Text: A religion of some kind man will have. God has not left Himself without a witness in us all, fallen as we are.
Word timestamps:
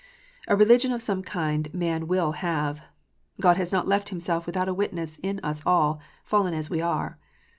A 0.47 0.55
religion 0.57 0.91
of 0.91 0.99
some 1.03 1.21
kind 1.21 1.71
man 1.75 2.07
will 2.07 2.31
have. 2.31 2.81
God 3.39 3.57
has 3.57 3.71
not 3.71 3.87
left 3.87 4.09
Himself 4.09 4.47
without 4.47 4.67
a 4.67 4.73
witness 4.73 5.19
in 5.19 5.39
us 5.43 5.61
all, 5.63 5.99
fallen 6.23 6.55
as 6.55 6.71
we 6.71 6.81
are. 6.81 7.19